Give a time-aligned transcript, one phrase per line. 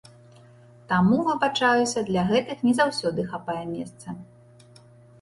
[0.91, 4.21] Таму, выбачаюся, для гэтых не заўсёды хапае месца.